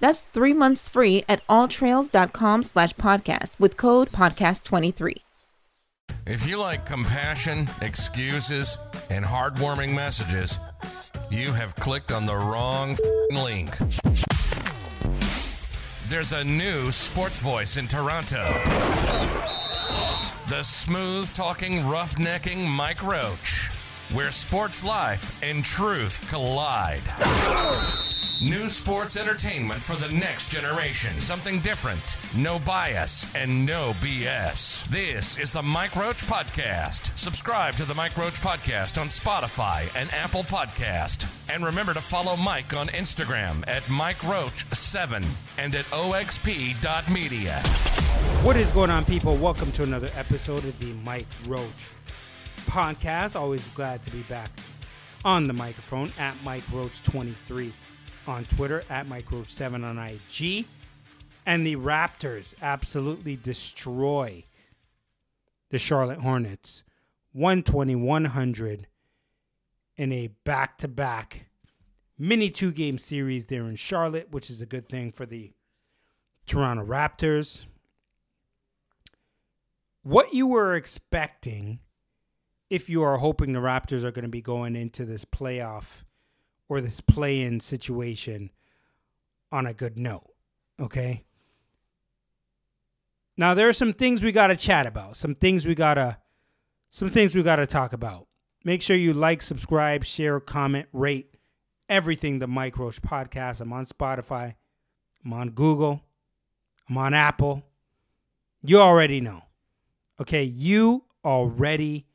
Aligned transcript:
That's 0.00 0.22
three 0.32 0.52
months 0.52 0.88
free 0.88 1.24
at 1.28 1.46
alltrails.com 1.46 2.62
slash 2.62 2.94
podcast 2.94 3.58
with 3.58 3.76
code 3.76 4.10
podcast23. 4.12 5.14
If 6.26 6.46
you 6.46 6.58
like 6.58 6.84
compassion, 6.84 7.68
excuses, 7.82 8.78
and 9.10 9.24
heartwarming 9.24 9.94
messages, 9.94 10.58
you 11.30 11.52
have 11.52 11.74
clicked 11.76 12.10
on 12.10 12.26
the 12.26 12.36
wrong 12.36 12.96
link. 13.30 13.76
There's 16.08 16.32
a 16.32 16.44
new 16.44 16.90
sports 16.92 17.38
voice 17.38 17.76
in 17.76 17.88
Toronto. 17.88 18.44
The 20.48 20.62
smooth 20.62 21.32
talking, 21.34 21.80
roughnecking 21.82 22.64
Mike 22.68 23.02
Roach, 23.02 23.70
where 24.12 24.30
sports 24.30 24.84
life 24.84 25.36
and 25.42 25.64
truth 25.64 26.24
collide. 26.28 27.02
New 28.42 28.68
sports 28.68 29.16
entertainment 29.16 29.82
for 29.82 29.96
the 29.96 30.14
next 30.14 30.50
generation. 30.52 31.18
Something 31.20 31.58
different. 31.60 32.18
No 32.36 32.58
bias 32.58 33.24
and 33.34 33.64
no 33.64 33.94
BS. 34.02 34.86
This 34.88 35.38
is 35.38 35.50
the 35.50 35.62
Mike 35.62 35.96
Roach 35.96 36.26
Podcast. 36.26 37.16
Subscribe 37.16 37.76
to 37.76 37.86
the 37.86 37.94
Mike 37.94 38.14
Roach 38.18 38.38
Podcast 38.42 39.00
on 39.00 39.08
Spotify 39.08 39.88
and 39.98 40.12
Apple 40.12 40.42
Podcast. 40.42 41.26
And 41.48 41.64
remember 41.64 41.94
to 41.94 42.02
follow 42.02 42.36
Mike 42.36 42.74
on 42.74 42.88
Instagram 42.88 43.66
at 43.68 43.88
Mike 43.88 44.18
Roach7 44.18 45.24
and 45.56 45.74
at 45.74 45.86
oxp.media. 45.86 47.54
What 48.44 48.58
is 48.58 48.70
going 48.70 48.90
on, 48.90 49.06
people? 49.06 49.34
Welcome 49.38 49.72
to 49.72 49.82
another 49.82 50.10
episode 50.14 50.64
of 50.64 50.78
the 50.78 50.92
Mike 51.04 51.26
Roach 51.46 51.88
Podcast. 52.66 53.34
Always 53.34 53.66
glad 53.68 54.02
to 54.02 54.10
be 54.10 54.20
back 54.24 54.50
on 55.24 55.44
the 55.44 55.54
microphone 55.54 56.12
at 56.18 56.34
Mike 56.44 56.64
Roach 56.70 57.02
23 57.02 57.72
on 58.28 58.44
Twitter, 58.44 58.82
at 58.90 59.06
Mike 59.06 59.30
Roach 59.30 59.48
7 59.48 59.84
on 59.84 59.98
IG. 59.98 60.66
And 61.44 61.66
the 61.66 61.76
Raptors 61.76 62.54
absolutely 62.60 63.36
destroy 63.36 64.44
the 65.70 65.78
Charlotte 65.78 66.20
Hornets 66.20 66.82
120 67.32 67.94
100 67.94 68.86
in 69.96 70.12
a 70.12 70.28
back 70.44 70.78
to 70.78 70.88
back 70.88 71.46
mini 72.18 72.50
two 72.50 72.72
game 72.72 72.98
series 72.98 73.46
there 73.46 73.66
in 73.66 73.76
Charlotte, 73.76 74.30
which 74.30 74.50
is 74.50 74.60
a 74.60 74.66
good 74.66 74.88
thing 74.88 75.10
for 75.10 75.26
the 75.26 75.52
Toronto 76.46 76.84
Raptors. 76.84 77.64
What 80.02 80.32
you 80.32 80.46
were 80.46 80.74
expecting 80.74 81.80
if 82.70 82.88
you 82.88 83.02
are 83.02 83.18
hoping 83.18 83.52
the 83.52 83.60
Raptors 83.60 84.02
are 84.02 84.10
going 84.10 84.24
to 84.24 84.28
be 84.28 84.42
going 84.42 84.74
into 84.76 85.04
this 85.04 85.24
playoff 85.24 86.02
or 86.68 86.80
this 86.80 87.00
play 87.00 87.40
in 87.40 87.60
situation 87.60 88.50
on 89.52 89.66
a 89.66 89.74
good 89.74 89.96
note. 89.96 90.30
Okay. 90.80 91.24
Now 93.36 93.54
there 93.54 93.68
are 93.68 93.74
some 93.74 93.92
things 93.92 94.22
we 94.22 94.32
gotta 94.32 94.56
chat 94.56 94.86
about. 94.86 95.16
Some 95.16 95.34
things 95.34 95.66
we 95.66 95.74
gotta 95.74 96.18
some 96.90 97.10
things 97.10 97.34
we 97.34 97.42
gotta 97.42 97.66
talk 97.66 97.92
about. 97.92 98.26
Make 98.64 98.82
sure 98.82 98.96
you 98.96 99.12
like, 99.12 99.42
subscribe, 99.42 100.04
share, 100.04 100.40
comment, 100.40 100.88
rate 100.92 101.36
everything 101.88 102.38
the 102.38 102.46
Mike 102.46 102.78
Roach 102.78 103.00
podcast. 103.00 103.60
I'm 103.60 103.72
on 103.72 103.86
Spotify. 103.86 104.54
I'm 105.24 105.32
on 105.32 105.50
Google. 105.50 106.02
I'm 106.88 106.98
on 106.98 107.14
Apple. 107.14 107.62
You 108.62 108.80
already 108.80 109.20
know. 109.20 109.42
Okay, 110.20 110.42
you 110.42 111.04
already 111.24 112.06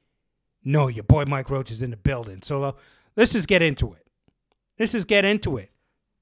know 0.63 0.87
your 0.87 1.03
boy 1.03 1.25
Mike 1.25 1.49
Roach 1.49 1.71
is 1.71 1.81
in 1.83 1.91
the 1.91 1.97
building. 1.97 2.41
So 2.41 2.75
let's 3.15 3.33
just 3.33 3.47
get 3.47 3.61
into 3.61 3.93
it. 3.93 4.05
Let's 4.81 4.93
just 4.93 5.07
get 5.07 5.25
into 5.25 5.57
it. 5.57 5.69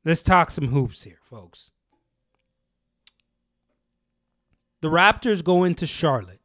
Let's 0.03 0.21
talk 0.21 0.51
some 0.51 0.67
hoops 0.67 1.03
here, 1.03 1.19
folks. 1.23 1.71
The 4.81 4.89
Raptors 4.89 5.41
go 5.41 5.63
into 5.63 5.87
Charlotte. 5.87 6.41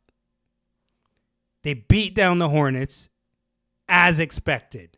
They 1.64 1.74
beat 1.74 2.14
down 2.14 2.38
the 2.38 2.50
Hornets 2.50 3.08
as 3.88 4.20
expected. 4.20 4.96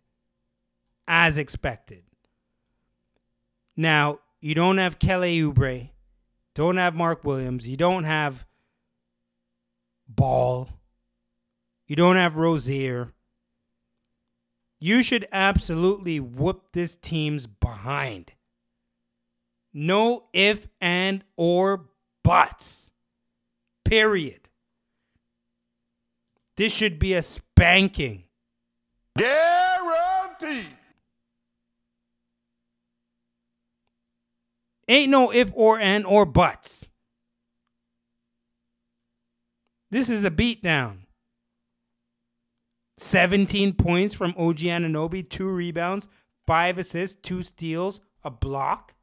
As 1.09 1.39
expected. 1.39 2.03
Now, 3.79 4.19
you 4.43 4.55
don't 4.55 4.77
have 4.77 4.99
Kelly 4.99 5.41
Oubre, 5.41 5.89
don't 6.55 6.77
have 6.77 6.95
Mark 6.95 7.25
Williams, 7.25 7.67
you 7.67 7.79
don't 7.79 8.05
have 8.05 8.45
Ball, 10.07 10.69
you 11.87 11.97
don't 11.97 12.17
have 12.17 12.37
Rozier. 12.37 13.15
You 14.79 15.03
should 15.03 15.27
absolutely 15.33 16.21
whoop 16.21 16.73
this 16.73 16.97
team's 16.97 17.47
behind. 17.47 18.33
No 19.73 20.25
if 20.33 20.69
and 20.81 21.25
or 21.37 21.87
buts. 22.23 22.91
Period. 23.85 24.49
This 26.57 26.73
should 26.73 26.99
be 26.99 27.15
a 27.15 27.23
spanking. 27.23 28.25
Guaranteed. 29.17 30.67
Ain't 34.89 35.11
no 35.11 35.33
if 35.33 35.51
or 35.55 35.79
and 35.79 36.07
or 36.07 36.25
buts. 36.25 36.87
This 39.91 40.09
is 40.09 40.25
a 40.25 40.31
beatdown. 40.31 41.06
17 42.99 43.75
points 43.75 44.15
from 44.15 44.35
OG 44.39 44.59
Anunoby, 44.59 45.29
two 45.29 45.49
rebounds, 45.49 46.09
five 46.47 46.79
assists, 46.79 47.21
two 47.21 47.43
steals, 47.43 48.01
a 48.25 48.31
block. 48.31 48.95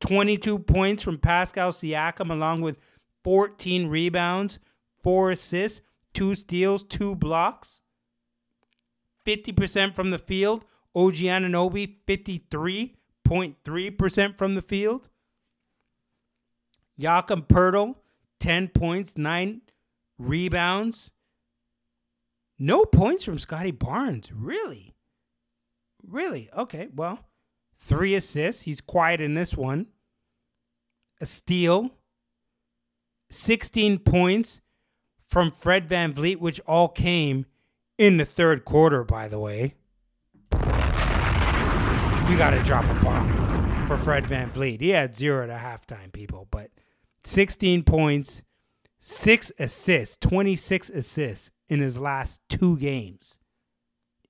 22 0.00 0.60
points 0.60 1.02
from 1.02 1.18
Pascal 1.18 1.72
Siakam, 1.72 2.30
along 2.30 2.62
with 2.62 2.78
14 3.24 3.88
rebounds, 3.88 4.58
four 5.02 5.30
assists, 5.30 5.82
two 6.14 6.34
steals, 6.34 6.82
two 6.84 7.14
blocks. 7.14 7.82
50% 9.26 9.94
from 9.94 10.10
the 10.10 10.18
field. 10.18 10.64
OG 10.94 11.16
Anunoby, 11.16 11.96
53.3% 12.06 14.38
from 14.38 14.54
the 14.54 14.62
field. 14.62 15.10
Jakob 16.98 17.48
Poeltl, 17.48 17.96
10 18.40 18.68
points, 18.68 19.18
9 19.18 19.60
rebounds. 20.18 21.10
No 22.58 22.84
points 22.84 23.24
from 23.24 23.38
Scottie 23.38 23.70
Barnes. 23.70 24.32
Really? 24.32 24.94
Really? 26.02 26.48
Okay, 26.56 26.88
well, 26.94 27.26
three 27.78 28.14
assists. 28.14 28.62
He's 28.62 28.80
quiet 28.80 29.20
in 29.20 29.34
this 29.34 29.56
one. 29.56 29.86
A 31.20 31.26
steal. 31.26 31.90
16 33.30 33.98
points 33.98 34.60
from 35.26 35.50
Fred 35.50 35.88
VanVleet, 35.88 36.38
which 36.38 36.60
all 36.60 36.88
came 36.88 37.46
in 37.98 38.16
the 38.16 38.24
third 38.24 38.64
quarter, 38.64 39.02
by 39.04 39.28
the 39.28 39.40
way. 39.40 39.74
We 40.52 42.36
got 42.36 42.50
to 42.50 42.62
drop 42.64 42.84
a 42.84 42.94
bomb 43.00 43.86
for 43.86 43.96
Fred 43.96 44.24
VanVleet. 44.24 44.80
He 44.80 44.90
had 44.90 45.14
zero 45.14 45.48
at 45.48 45.50
halftime, 45.50 46.12
people, 46.12 46.48
but 46.50 46.70
16 47.24 47.82
points, 47.82 48.42
six 49.06 49.52
assists, 49.60 50.16
26 50.16 50.90
assists 50.90 51.52
in 51.68 51.80
his 51.80 52.00
last 52.00 52.40
two 52.48 52.76
games. 52.76 53.38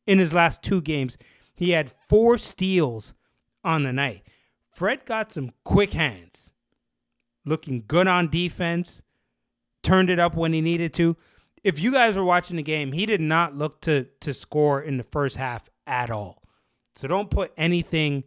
In 0.07 0.19
his 0.19 0.35
last 0.35 0.63
two 0.63 0.83
games, 0.83 1.17
he 1.55 1.71
had 1.71 1.95
four 2.11 2.37
steals 2.37 3.15
on 3.65 3.85
the 3.85 3.93
night. 3.93 4.29
Fred 4.71 5.07
got 5.07 5.33
some 5.33 5.51
quick 5.65 5.93
hands, 5.93 6.51
looking 7.47 7.85
good 7.89 8.07
on 8.07 8.29
defense, 8.29 9.03
turned 9.83 10.11
it 10.11 10.19
up 10.19 10.35
when 10.37 10.53
he 10.53 10.61
needed 10.61 10.93
to. 10.95 11.17
If 11.65 11.81
you 11.81 11.91
guys 11.91 12.15
were 12.15 12.23
watching 12.23 12.59
the 12.59 12.63
game, 12.63 12.93
he 12.93 13.07
did 13.07 13.23
not 13.23 13.57
look 13.57 13.81
to 13.83 14.05
to 14.21 14.35
score 14.35 14.83
in 14.83 14.99
the 14.99 15.05
first 15.05 15.39
half 15.39 15.71
at 15.87 16.11
all. 16.11 16.43
So 16.97 17.09
don't 17.09 17.31
put 17.31 17.51
anything 17.57 18.25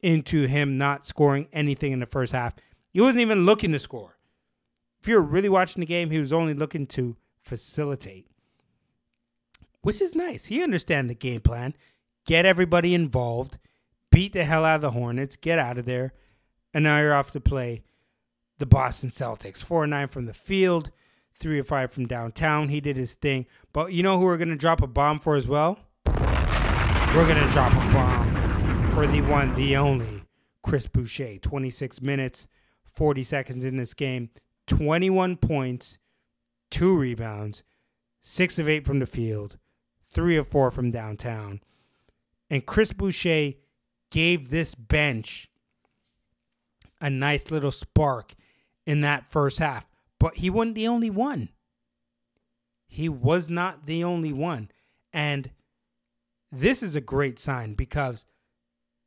into 0.00 0.46
him 0.48 0.76
not 0.76 1.06
scoring 1.06 1.46
anything 1.52 1.92
in 1.92 2.00
the 2.00 2.06
first 2.06 2.32
half. 2.32 2.54
He 2.90 3.00
wasn't 3.00 3.22
even 3.22 3.46
looking 3.46 3.70
to 3.72 3.78
score. 3.78 4.13
If 5.04 5.08
you're 5.08 5.20
really 5.20 5.50
watching 5.50 5.80
the 5.80 5.86
game, 5.86 6.10
he 6.10 6.18
was 6.18 6.32
only 6.32 6.54
looking 6.54 6.86
to 6.86 7.14
facilitate. 7.42 8.26
Which 9.82 10.00
is 10.00 10.14
nice. 10.14 10.46
He 10.46 10.62
understands 10.62 11.10
the 11.10 11.14
game 11.14 11.42
plan. 11.42 11.74
Get 12.24 12.46
everybody 12.46 12.94
involved. 12.94 13.58
Beat 14.10 14.32
the 14.32 14.46
hell 14.46 14.64
out 14.64 14.76
of 14.76 14.80
the 14.80 14.92
Hornets. 14.92 15.36
Get 15.36 15.58
out 15.58 15.76
of 15.76 15.84
there. 15.84 16.14
And 16.72 16.84
now 16.84 17.00
you're 17.00 17.12
off 17.12 17.32
to 17.32 17.40
play 17.40 17.82
the 18.56 18.64
Boston 18.64 19.10
Celtics. 19.10 19.58
4 19.58 19.86
9 19.86 20.08
from 20.08 20.24
the 20.24 20.32
field, 20.32 20.90
3 21.38 21.60
or 21.60 21.64
5 21.64 21.92
from 21.92 22.06
downtown. 22.06 22.70
He 22.70 22.80
did 22.80 22.96
his 22.96 23.12
thing. 23.12 23.44
But 23.74 23.92
you 23.92 24.02
know 24.02 24.18
who 24.18 24.24
we're 24.24 24.38
to 24.38 24.56
drop 24.56 24.80
a 24.80 24.86
bomb 24.86 25.20
for 25.20 25.36
as 25.36 25.46
well? 25.46 25.80
We're 26.06 27.26
to 27.34 27.48
drop 27.50 27.72
a 27.72 27.92
bomb 27.92 28.90
for 28.92 29.06
the 29.06 29.20
one, 29.20 29.54
the 29.54 29.76
only 29.76 30.22
Chris 30.62 30.86
Boucher. 30.86 31.36
26 31.36 32.00
minutes, 32.00 32.48
40 32.94 33.22
seconds 33.22 33.66
in 33.66 33.76
this 33.76 33.92
game, 33.92 34.30
21 34.66 35.36
points, 35.36 35.98
2 36.70 36.96
rebounds, 36.96 37.62
6 38.22 38.58
of 38.58 38.68
8 38.68 38.86
from 38.86 38.98
the 38.98 39.06
field, 39.06 39.58
3 40.10 40.36
of 40.36 40.48
4 40.48 40.70
from 40.70 40.90
downtown. 40.90 41.60
And 42.48 42.64
Chris 42.64 42.92
Boucher 42.92 43.52
gave 44.10 44.48
this 44.48 44.74
bench 44.74 45.50
a 47.00 47.10
nice 47.10 47.50
little 47.50 47.70
spark 47.70 48.34
in 48.86 49.00
that 49.02 49.30
first 49.30 49.58
half. 49.58 49.88
But 50.18 50.36
he 50.36 50.48
wasn't 50.48 50.76
the 50.76 50.88
only 50.88 51.10
one. 51.10 51.50
He 52.86 53.08
was 53.08 53.50
not 53.50 53.86
the 53.86 54.04
only 54.04 54.32
one. 54.32 54.70
And 55.12 55.50
this 56.50 56.82
is 56.82 56.94
a 56.94 57.00
great 57.00 57.38
sign 57.38 57.74
because 57.74 58.24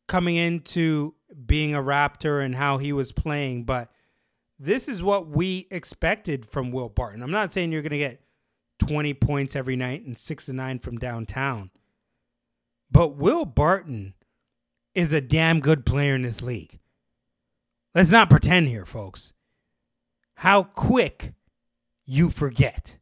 coming 0.06 0.36
into 0.36 1.14
being 1.46 1.74
a 1.74 1.82
Raptor 1.82 2.44
and 2.44 2.54
how 2.54 2.78
he 2.78 2.92
was 2.92 3.12
playing, 3.12 3.64
but 3.64 3.90
this 4.58 4.88
is 4.88 5.02
what 5.02 5.28
we 5.28 5.66
expected 5.70 6.46
from 6.46 6.70
Will 6.70 6.88
Barton. 6.88 7.22
I'm 7.22 7.30
not 7.30 7.52
saying 7.52 7.72
you're 7.72 7.82
going 7.82 7.90
to 7.90 7.98
get 7.98 8.20
20 8.80 9.14
points 9.14 9.56
every 9.56 9.76
night 9.76 10.04
and 10.04 10.16
6 10.16 10.46
to 10.46 10.52
9 10.52 10.78
from 10.78 10.98
downtown. 10.98 11.70
But 12.90 13.16
Will 13.16 13.44
Barton 13.44 14.14
is 14.94 15.12
a 15.12 15.20
damn 15.20 15.60
good 15.60 15.84
player 15.84 16.14
in 16.14 16.22
this 16.22 16.42
league. 16.42 16.78
Let's 17.94 18.10
not 18.10 18.30
pretend 18.30 18.68
here, 18.68 18.84
folks. 18.84 19.33
How 20.36 20.62
quick 20.62 21.32
you 22.04 22.30
forget. 22.30 22.98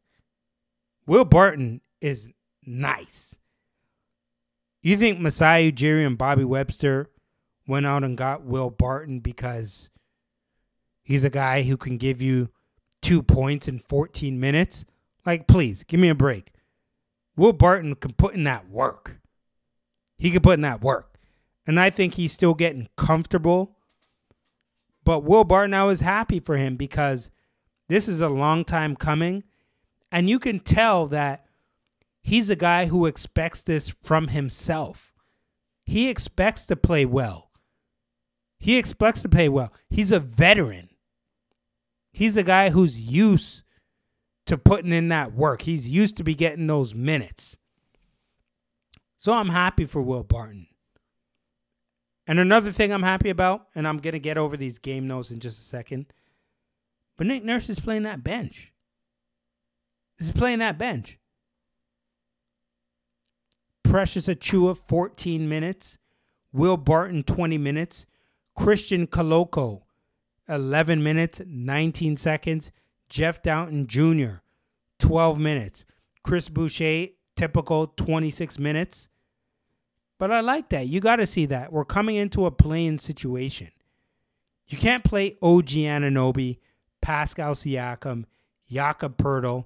Will 1.05 1.25
Barton 1.25 1.81
is 2.01 2.29
nice. 2.65 3.37
You 4.81 4.97
think 4.97 5.19
Masai 5.19 5.71
Ujiri 5.71 6.05
and 6.05 6.17
Bobby 6.17 6.43
Webster 6.43 7.09
went 7.67 7.85
out 7.85 8.03
and 8.03 8.17
got 8.17 8.43
Will 8.43 8.69
Barton 8.69 9.19
because 9.19 9.89
he's 11.01 11.23
a 11.23 11.29
guy 11.29 11.63
who 11.63 11.77
can 11.77 11.97
give 11.97 12.21
you 12.21 12.49
two 13.01 13.23
points 13.23 13.67
in 13.67 13.79
14 13.79 14.39
minutes? 14.39 14.85
Like, 15.25 15.47
please, 15.47 15.83
give 15.83 15.99
me 15.99 16.09
a 16.09 16.15
break. 16.15 16.51
Will 17.35 17.53
Barton 17.53 17.95
can 17.95 18.13
put 18.13 18.35
in 18.35 18.43
that 18.43 18.69
work. 18.69 19.19
He 20.17 20.31
can 20.31 20.41
put 20.41 20.55
in 20.55 20.61
that 20.61 20.81
work. 20.81 21.17
And 21.65 21.79
I 21.79 21.89
think 21.89 22.15
he's 22.15 22.33
still 22.33 22.53
getting 22.53 22.89
comfortable. 22.97 23.77
But 25.03 25.23
Will 25.23 25.43
Barton, 25.43 25.73
I 25.73 25.83
was 25.83 26.01
happy 26.01 26.39
for 26.39 26.57
him 26.57 26.75
because 26.75 27.29
this 27.89 28.07
is 28.07 28.21
a 28.21 28.29
long 28.29 28.63
time 28.63 28.95
coming. 28.95 29.43
And 30.11 30.29
you 30.29 30.39
can 30.39 30.59
tell 30.59 31.07
that 31.07 31.45
he's 32.21 32.49
a 32.49 32.55
guy 32.55 32.85
who 32.85 33.05
expects 33.05 33.63
this 33.63 33.89
from 33.89 34.29
himself. 34.29 35.13
He 35.85 36.09
expects 36.09 36.65
to 36.67 36.75
play 36.75 37.05
well. 37.05 37.51
He 38.59 38.77
expects 38.77 39.21
to 39.23 39.29
play 39.29 39.49
well. 39.49 39.73
He's 39.89 40.11
a 40.11 40.19
veteran. 40.19 40.89
He's 42.13 42.37
a 42.37 42.43
guy 42.43 42.69
who's 42.69 43.01
used 43.01 43.63
to 44.45 44.57
putting 44.57 44.93
in 44.93 45.09
that 45.09 45.33
work. 45.33 45.63
He's 45.63 45.89
used 45.89 46.15
to 46.17 46.23
be 46.23 46.35
getting 46.35 46.67
those 46.67 46.95
minutes. 46.95 47.57
So 49.17 49.33
I'm 49.33 49.49
happy 49.49 49.85
for 49.85 50.01
Will 50.01 50.23
Barton. 50.23 50.67
And 52.25 52.39
another 52.39 52.71
thing 52.71 52.91
I'm 52.91 53.03
happy 53.03 53.29
about, 53.29 53.67
and 53.75 53.87
I'm 53.87 53.99
to 54.13 54.19
get 54.19 54.37
over 54.37 54.55
these 54.55 54.79
game 54.79 55.07
notes 55.07 55.31
in 55.31 55.39
just 55.39 55.59
a 55.59 55.63
second, 55.63 56.05
but 57.17 57.27
Nick 57.27 57.43
Nurse 57.43 57.69
is 57.69 57.79
playing 57.79 58.03
that 58.03 58.23
bench. 58.23 58.71
He's 60.17 60.31
playing 60.31 60.59
that 60.59 60.77
bench. 60.77 61.19
Precious 63.83 64.27
Achiuwa, 64.27 64.77
14 64.77 65.47
minutes. 65.47 65.97
Will 66.51 66.77
Barton, 66.77 67.23
20 67.23 67.57
minutes. 67.57 68.05
Christian 68.55 69.07
Koloko, 69.07 69.81
11 70.47 71.03
minutes, 71.03 71.41
19 71.45 72.17
seconds. 72.17 72.71
Jeff 73.09 73.41
Dowtin 73.41 73.85
Jr., 73.87 74.37
12 74.99 75.39
minutes. 75.39 75.85
Chris 76.23 76.49
Boucher, 76.49 77.07
typical 77.35 77.87
26 77.87 78.57
minutes. 78.59 79.09
But 80.23 80.31
I 80.31 80.39
like 80.39 80.69
that. 80.69 80.87
You 80.87 81.01
got 81.01 81.17
to 81.17 81.25
see 81.25 81.47
that. 81.47 81.73
We're 81.73 81.83
coming 81.83 82.15
into 82.15 82.45
a 82.45 82.51
playing 82.51 82.99
situation. 82.99 83.71
You 84.67 84.77
can't 84.77 85.03
play 85.03 85.35
OG 85.41 85.65
Anunoby, 85.65 86.59
Pascal 87.01 87.55
Siakam, 87.55 88.23
Jakob 88.71 89.17
Poeltl, 89.17 89.65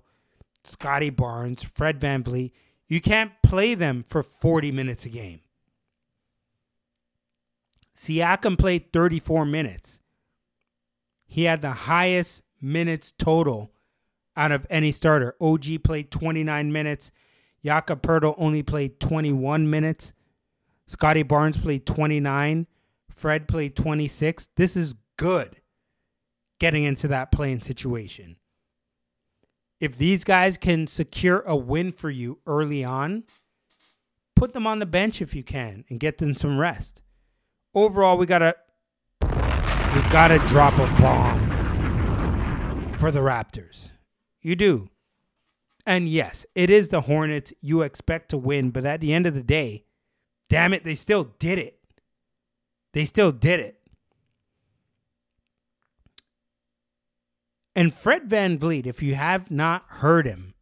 Scottie 0.64 1.12
Barnes, 1.12 1.62
Fred 1.62 2.00
VanVleet. 2.02 2.54
You 2.88 3.02
can't 3.02 3.34
play 3.44 3.76
them 3.76 4.04
for 4.08 4.24
40 4.24 4.72
minutes 4.72 5.06
a 5.06 5.10
game. 5.10 5.42
Siakam 7.96 8.58
played 8.58 8.92
34 8.92 9.46
minutes. 9.46 10.00
He 11.28 11.44
had 11.44 11.62
the 11.62 11.72
highest 11.72 12.42
minutes 12.60 13.12
total 13.12 13.74
out 14.36 14.52
of 14.52 14.66
any 14.72 14.92
starter. 14.92 15.36
OG 15.40 15.84
played 15.84 16.10
29 16.10 16.72
minutes. 16.72 17.12
Jakob 17.64 18.02
Poeltl 18.02 18.34
only 18.40 18.64
played 18.64 19.00
21 19.00 19.70
minutes. 19.70 20.14
Scottie 20.88 21.24
Barnes 21.24 21.58
played 21.58 21.86
29. 21.86 22.66
Fred 23.10 23.48
played 23.48 23.76
26. 23.76 24.50
This 24.56 24.76
is 24.76 24.96
good 25.18 25.58
getting 26.60 26.84
into 26.84 27.08
that 27.10 27.32
playing 27.32 27.62
situation. 27.62 28.38
If 29.80 29.98
these 29.98 30.24
guys 30.24 30.58
can 30.58 30.88
secure 30.88 31.42
a 31.42 31.56
win 31.56 31.92
for 31.92 32.10
you 32.10 32.40
early 32.48 32.84
on, 32.84 33.26
put 34.36 34.54
them 34.54 34.66
on 34.66 34.80
the 34.80 34.88
bench 34.88 35.22
if 35.22 35.36
you 35.36 35.44
can 35.44 35.86
and 35.90 36.00
get 36.00 36.18
them 36.18 36.34
some 36.34 36.58
rest. 36.58 37.04
Overall, 37.76 38.18
we 38.18 38.26
gotta 38.26 38.56
we 39.22 40.02
gotta 40.10 40.40
drop 40.48 40.74
a 40.76 40.88
bomb 41.00 42.96
for 42.98 43.12
the 43.12 43.20
Raptors. 43.20 43.92
You 44.42 44.56
do. 44.56 44.90
And 45.86 46.10
yes, 46.10 46.46
it 46.56 46.70
is 46.70 46.90
the 46.90 47.02
Hornets 47.02 47.54
you 47.62 47.82
expect 47.82 48.30
to 48.30 48.38
win, 48.38 48.72
but 48.72 48.86
at 48.86 49.00
the 49.00 49.14
end 49.14 49.28
of 49.28 49.36
the 49.36 49.44
day, 49.44 49.84
damn 50.50 50.74
it, 50.74 50.84
they 50.84 50.96
still 50.96 51.26
did 51.40 51.60
it. 51.60 51.80
They 52.94 53.06
still 53.06 53.32
did 53.32 53.60
it. 53.60 53.78
And 57.76 57.94
Fred 57.94 58.28
VanVleet, 58.28 58.88
if 58.88 59.04
you 59.04 59.14
have 59.14 59.52
not 59.52 59.86
heard 59.88 60.26
him 60.26 60.56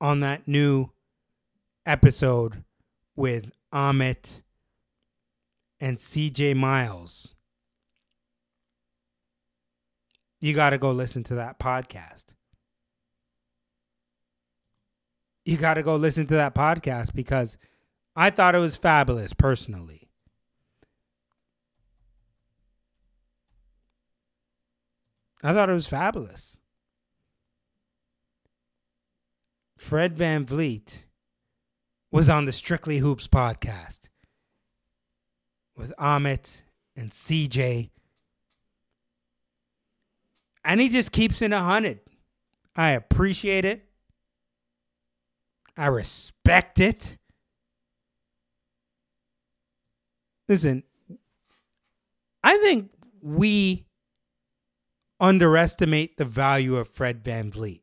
on 0.00 0.20
that 0.20 0.48
new 0.48 0.90
episode 1.84 2.64
with 3.14 3.50
Amit 3.74 4.40
and 5.78 5.98
CJ 5.98 6.56
Miles, 6.56 7.34
you 10.40 10.54
got 10.54 10.70
to 10.70 10.78
go 10.78 10.92
listen 10.92 11.24
to 11.24 11.34
that 11.34 11.58
podcast. 11.58 12.24
You 15.44 15.58
got 15.58 15.74
to 15.74 15.82
go 15.82 15.96
listen 15.96 16.26
to 16.28 16.34
that 16.36 16.54
podcast 16.54 17.14
because 17.14 17.58
I 18.16 18.30
thought 18.30 18.54
it 18.54 18.60
was 18.60 18.76
fabulous 18.76 19.34
personally. 19.34 20.08
I 25.42 25.52
thought 25.52 25.68
it 25.68 25.74
was 25.74 25.86
fabulous. 25.86 26.56
Fred 29.76 30.16
VanVleet 30.16 31.04
was 32.10 32.30
on 32.30 32.46
the 32.46 32.52
Strictly 32.52 32.98
Hoops 32.98 33.28
podcast 33.28 34.08
with 35.76 35.92
Amit 35.98 36.62
and 36.96 37.10
CJ. 37.10 37.90
And 40.64 40.80
he 40.80 40.88
just 40.88 41.12
keeps 41.12 41.42
it 41.42 41.52
a 41.52 41.60
hundred. 41.60 42.00
I 42.74 42.92
appreciate 42.92 43.66
it. 43.66 43.84
I 45.76 45.86
respect 45.86 46.80
it. 46.80 47.18
Listen, 50.48 50.82
I 52.42 52.56
think 52.58 52.90
we 53.20 53.86
underestimate 55.18 56.16
the 56.16 56.24
value 56.24 56.76
of 56.76 56.88
Fred 56.88 57.24
VanVleet. 57.24 57.80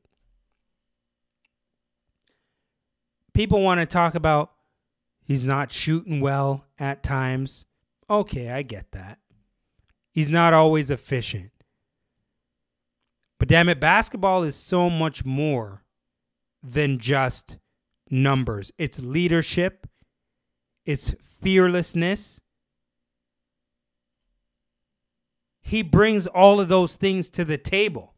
People 3.34 3.62
want 3.62 3.79
to 3.79 3.86
talk 3.86 4.15
about 4.15 4.51
he's 5.25 5.43
not 5.43 5.72
shooting 5.72 6.22
well 6.22 6.65
at 6.77 7.03
times. 7.03 7.65
Okay, 8.10 8.50
I 8.50 8.62
get 8.62 8.91
that. 8.91 9.20
He's 10.12 10.29
not 10.29 10.53
always 10.53 10.91
efficient. 10.91 11.51
But 13.39 13.48
damn 13.50 13.67
it, 13.67 13.79
basketball 13.79 14.43
is 14.43 14.55
so 14.55 14.89
much 14.89 15.25
more 15.25 15.84
than 16.62 17.00
just 17.00 17.58
numbers. 18.10 18.72
It's 18.77 19.00
leadership, 19.00 19.88
it's 20.86 21.15
fearlessness, 21.41 22.39
he 25.63 25.82
brings 25.82 26.27
all 26.27 26.60
of 26.60 26.67
those 26.67 26.98
things 26.98 27.29
to 27.32 27.46
the 27.46 27.58
table. 27.58 28.13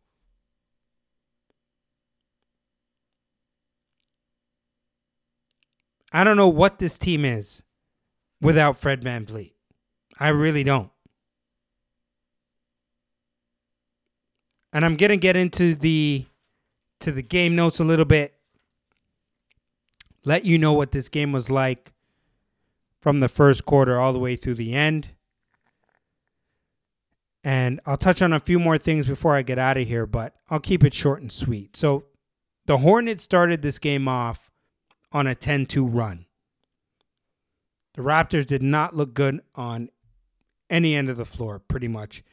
I 6.12 6.24
don't 6.24 6.38
know 6.38 6.48
what 6.48 6.80
this 6.80 6.98
team 6.98 7.24
is 7.24 7.62
without 8.42 8.78
Fred 8.78 9.02
VanVleet. 9.02 9.54
I 10.20 10.30
really 10.30 10.64
don't. 10.64 10.90
And 14.74 14.84
I'm 14.84 14.96
to 14.96 15.18
get 15.18 15.36
into 15.36 15.76
the 15.76 16.26
to 17.02 17.12
the 17.12 17.22
game 17.22 17.56
notes 17.56 17.80
a 17.80 17.84
little 17.84 18.06
bit. 18.06 18.34
Let 20.24 20.46
you 20.46 20.58
know 20.58 20.74
what 20.74 20.92
this 20.92 21.10
game 21.10 21.32
was 21.32 21.50
like 21.50 21.92
from 23.00 23.20
the 23.20 23.28
first 23.28 23.66
quarter 23.66 24.00
all 24.00 24.14
the 24.14 24.20
way 24.20 24.36
through 24.36 24.56
the 24.56 24.74
end. 24.74 25.10
And 27.46 27.80
I'll 27.86 27.96
touch 27.96 28.24
on 28.24 28.34
a 28.34 28.40
few 28.40 28.58
more 28.58 28.80
things 28.80 29.06
before 29.06 29.36
I 29.36 29.44
get 29.44 29.60
out 29.60 29.78
of 29.78 29.88
here, 29.88 30.08
but 30.08 30.34
I'll 30.50 30.60
keep 30.60 30.84
it 30.84 30.96
short 30.96 31.22
and 31.22 31.32
sweet. 31.32 31.78
So 31.78 32.06
the 32.66 32.80
Hornets 32.80 33.24
started 33.24 33.62
this 33.62 33.78
game 33.78 34.08
off 34.08 34.50
on 35.12 35.28
a 35.28 35.36
10 35.36 35.68
2 35.68 35.86
run. 35.86 36.26
The 37.94 38.02
Raptors 38.02 38.48
did 38.48 38.64
not 38.64 38.96
look 38.96 39.14
good 39.14 39.42
on 39.54 39.90
any 40.72 40.96
end 40.96 41.08
of 41.08 41.18
the 41.18 41.24
floor, 41.24 41.60
pretty 41.60 41.88
much, 41.88 42.24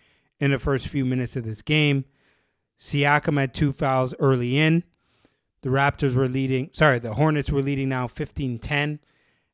in 0.41 0.51
the 0.51 0.59
first 0.59 0.89
few 0.89 1.05
minutes 1.05 1.37
of 1.37 1.45
this 1.45 1.61
game. 1.61 2.07
Siakam 2.79 3.39
had 3.39 3.53
two 3.53 3.75
fouls 3.75 4.15
early 4.19 4.59
in. 4.59 4.83
The 5.61 5.69
Raptors 5.69 6.17
were 6.17 6.27
leading, 6.27 6.71
sorry, 6.73 6.99
the 6.99 7.13
Hornets 7.13 7.53
were 7.53 7.61
leading 7.61 7.91
now 7.91 8.07
15 8.07 8.59
10. 8.59 8.99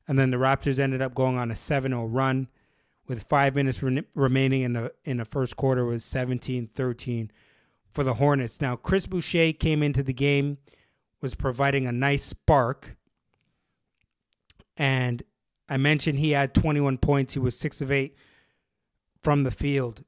And 0.07 0.19
then 0.19 0.31
the 0.31 0.37
Raptors 0.37 0.79
ended 0.79 1.03
up 1.03 1.17
going 1.17 1.37
on 1.37 1.51
a 1.51 1.57
7 1.57 1.91
0 1.91 2.07
run 2.07 2.47
with 3.09 3.25
five 3.25 3.55
minutes 3.57 3.83
re- 3.83 4.05
remaining 4.15 4.63
in 4.63 4.75
the 4.75 4.93
in 5.05 5.17
the 5.17 5.25
first 5.25 5.57
quarter 5.57 5.85
was 5.85 6.05
17-13 6.05 7.31
for 7.91 8.05
the 8.05 8.15
Hornets. 8.15 8.61
Now 8.61 8.77
Chris 8.77 9.07
Boucher 9.07 9.53
came 9.53 9.83
into 9.83 10.03
the 10.03 10.13
game, 10.13 10.59
was 11.21 11.35
providing 11.35 11.87
a 11.87 11.93
nice 11.93 12.23
spark, 12.23 12.97
and 14.77 15.23
I 15.69 15.79
mentioned 15.79 16.19
he 16.19 16.31
had 16.31 16.55
21 16.55 16.99
points. 16.99 17.35
He 17.35 17.41
was 17.41 17.59
six 17.59 17.81
of 17.81 17.91
eight 17.91 18.17
from 19.23 19.43
the 19.43 19.51
field. 19.51 20.05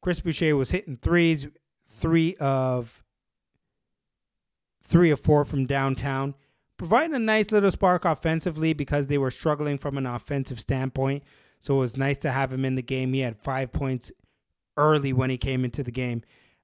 Chris 0.00 0.20
Boucher 0.20 0.56
was 0.56 0.72
hitting 0.72 0.96
threes, 0.96 1.46
three 1.86 2.34
of 2.40 3.02
three 4.82 5.10
of 5.10 5.20
four 5.20 5.44
from 5.44 5.64
downtown, 5.64 6.34
providing 6.76 7.14
a 7.14 7.18
nice 7.18 7.52
little 7.52 7.70
spark 7.70 8.04
offensively 8.04 8.72
because 8.72 9.06
they 9.06 9.16
were 9.16 9.30
struggling 9.30 9.78
from 9.78 9.96
an 9.96 10.06
offensive 10.06 10.58
standpoint. 10.58 11.22
So 11.62 11.76
it 11.76 11.78
was 11.78 11.96
nice 11.96 12.18
to 12.18 12.32
have 12.32 12.52
him 12.52 12.64
in 12.64 12.74
the 12.74 12.82
game. 12.82 13.12
He 13.12 13.20
had 13.20 13.38
five 13.38 13.70
points 13.70 14.10
early 14.76 15.12
when 15.12 15.30
he 15.30 15.38
came 15.38 15.64
into 15.64 15.84
the 15.84 15.92
game. 15.92 16.22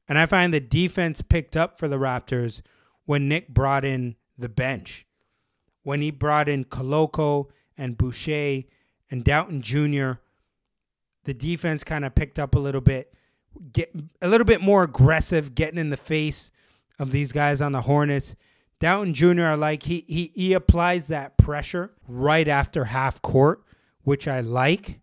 And 0.09 0.19
I 0.19 0.27
find 0.27 0.53
the 0.53 0.59
defense 0.59 1.23
picked 1.23 1.57
up 1.57 1.79
for 1.79 1.87
the 1.87 1.99
Raptors 1.99 2.63
when 3.05 3.29
Nick 3.29 3.49
brought 3.49 3.85
in 3.85 4.17
the 4.37 4.49
bench. 4.49 5.07
When 5.85 6.01
he 6.01 6.11
brought 6.11 6.49
in 6.49 6.65
Koloko 6.65 7.47
and 7.77 7.97
Boucher 7.97 8.65
and 9.09 9.25
Dowtin 9.25 9.61
Jr., 9.61 10.19
the 11.23 11.35
defense 11.35 11.85
kind 11.85 12.05
of 12.05 12.17
picked 12.17 12.41
up 12.41 12.57
a 12.57 12.59
little 12.59 12.81
bit, 12.81 13.15
get 13.73 13.95
a 14.21 14.27
little 14.27 14.47
bit 14.47 14.61
more 14.61 14.83
aggressive, 14.83 15.55
getting 15.55 15.79
in 15.79 15.91
the 15.91 15.97
face 15.97 16.51
of 16.99 17.13
these 17.13 17.31
guys 17.31 17.63
on 17.63 17.71
the 17.71 17.83
Hornets. 17.83 18.35
Dowtin 18.81 19.13
Jr. 19.13 19.45
I 19.45 19.55
like 19.55 19.85
he 19.85 20.05
he 20.09 20.33
he 20.35 20.55
applies 20.55 21.07
that 21.07 21.39
pressure 21.39 21.93
right 22.09 22.49
after 22.49 22.87
half 22.87 23.23
court 23.23 23.63
which 24.09 24.27
I 24.27 24.41
like. 24.41 25.01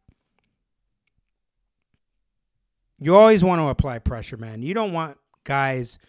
You 3.00 3.16
always 3.16 3.44
want 3.44 3.60
to 3.60 3.68
apply 3.68 4.00
pressure, 4.00 4.36
man. 4.36 4.64
You 4.64 4.74
don't 4.74 4.94
want 4.94 5.20
guys 5.44 6.00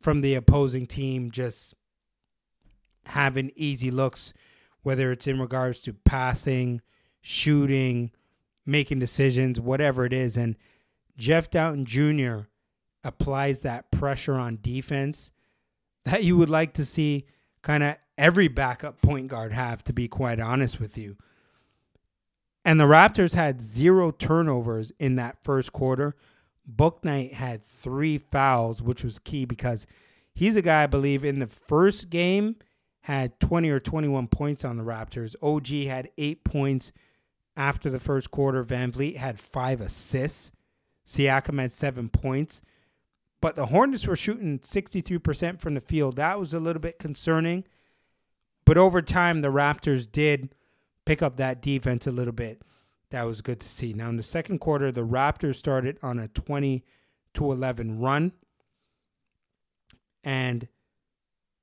from 0.00 0.20
the 0.20 0.36
opposing 0.36 0.86
team 0.86 1.32
just 1.32 1.74
having 3.06 3.50
easy 3.56 3.90
looks, 3.90 4.32
whether 4.82 5.10
it's 5.10 5.26
in 5.26 5.40
regards 5.40 5.80
to 5.80 5.94
passing, 5.94 6.80
shooting, 7.20 8.12
making 8.64 9.00
decisions, 9.00 9.60
whatever 9.60 10.04
it 10.04 10.12
is. 10.12 10.36
And 10.36 10.54
Jeff 11.16 11.50
Dowtin 11.50 11.82
Jr. 11.82 12.46
applies 13.02 13.62
that 13.62 13.90
pressure 13.90 14.34
on 14.34 14.60
defense 14.62 15.32
that 16.04 16.22
you 16.22 16.36
would 16.36 16.50
like 16.50 16.72
to 16.74 16.84
see 16.84 17.26
kind 17.62 17.82
of 17.82 17.96
every 18.16 18.46
backup 18.46 19.02
point 19.02 19.26
guard 19.26 19.52
have, 19.52 19.82
to 19.82 19.92
be 19.92 20.06
quite 20.06 20.38
honest 20.38 20.78
with 20.78 20.96
you. 20.96 21.16
And 22.64 22.80
the 22.80 22.84
Raptors 22.84 23.34
had 23.34 23.60
zero 23.60 24.10
turnovers 24.10 24.90
in 24.98 25.16
that 25.16 25.36
first 25.42 25.72
quarter. 25.72 26.16
Bouknight 26.70 27.34
had 27.34 27.62
three 27.62 28.18
fouls, 28.18 28.82
which 28.82 29.04
was 29.04 29.18
key 29.18 29.44
because 29.44 29.86
he's 30.34 30.56
a 30.56 30.62
guy 30.62 30.84
I 30.84 30.86
believe 30.86 31.24
in 31.24 31.40
the 31.40 31.46
first 31.46 32.08
game 32.08 32.56
had 33.02 33.38
20 33.38 33.68
or 33.68 33.80
21 33.80 34.28
points 34.28 34.64
on 34.64 34.78
the 34.78 34.82
Raptors. 34.82 35.36
OG 35.42 35.86
had 35.88 36.08
eight 36.16 36.42
points 36.42 36.90
after 37.54 37.90
the 37.90 38.00
first 38.00 38.30
quarter. 38.30 38.64
VanVleet 38.64 39.16
had 39.16 39.38
five 39.38 39.82
assists. 39.82 40.50
Siakam 41.06 41.60
had 41.60 41.70
seven 41.70 42.08
points. 42.08 42.62
But 43.42 43.56
the 43.56 43.66
Hornets 43.66 44.06
were 44.06 44.16
shooting 44.16 44.58
63% 44.58 45.60
from 45.60 45.74
the 45.74 45.82
field. 45.82 46.16
That 46.16 46.40
was 46.40 46.54
a 46.54 46.60
little 46.60 46.80
bit 46.80 46.98
concerning. 46.98 47.64
But 48.64 48.78
over 48.78 49.02
time, 49.02 49.42
the 49.42 49.52
Raptors 49.52 50.10
did 50.10 50.54
pick 51.04 51.22
up 51.22 51.36
that 51.36 51.62
defense 51.62 52.06
a 52.06 52.12
little 52.12 52.32
bit. 52.32 52.62
That 53.10 53.24
was 53.24 53.40
good 53.42 53.60
to 53.60 53.68
see. 53.68 53.92
Now 53.92 54.08
in 54.08 54.16
the 54.16 54.22
second 54.22 54.58
quarter, 54.58 54.90
the 54.90 55.06
Raptors 55.06 55.56
started 55.56 55.98
on 56.02 56.18
a 56.18 56.28
20 56.28 56.84
to 57.34 57.52
11 57.52 58.00
run. 58.00 58.32
And 60.22 60.68